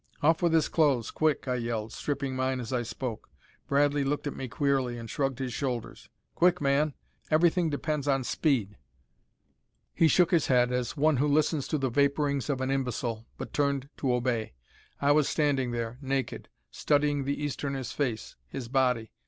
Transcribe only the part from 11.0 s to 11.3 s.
who